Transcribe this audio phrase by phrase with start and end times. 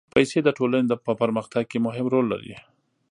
[0.13, 2.53] پېسې د ټولنې په پرمختګ کې مهم رول لري.